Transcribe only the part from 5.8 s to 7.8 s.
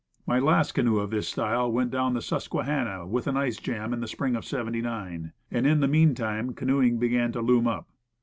meantime canoeing began to loom